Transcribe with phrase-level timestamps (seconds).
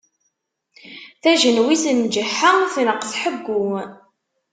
[1.21, 3.65] Tajenwitt n ǧeḥḥa tneqq tḥeggu.